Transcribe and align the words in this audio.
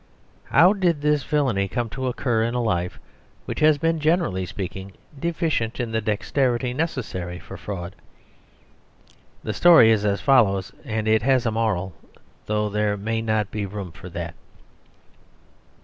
How 0.45 0.73
did 0.73 1.01
this 1.03 1.21
villainy 1.23 1.67
come 1.67 1.87
to 1.89 2.07
occur 2.07 2.41
in 2.41 2.55
a 2.55 2.63
life 2.63 2.99
which 3.45 3.59
has 3.59 3.77
been, 3.77 3.99
generally 3.99 4.47
speaking, 4.47 4.93
deficient 5.19 5.79
in 5.79 5.91
the 5.91 6.01
dexterity 6.01 6.73
necessary 6.73 7.37
for 7.37 7.55
fraud? 7.55 7.95
The 9.43 9.53
story 9.53 9.91
is 9.91 10.03
as 10.03 10.19
follows 10.19 10.71
and 10.83 11.07
it 11.07 11.21
has 11.21 11.45
a 11.45 11.51
moral, 11.51 11.93
though 12.47 12.67
there 12.67 12.97
may 12.97 13.21
not 13.21 13.51
be 13.51 13.67
room 13.67 13.91
for 13.91 14.09
that. 14.09 14.33